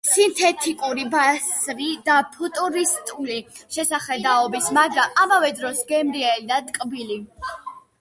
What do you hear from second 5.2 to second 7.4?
ამავე დროს გემრიელი და ტკბილი.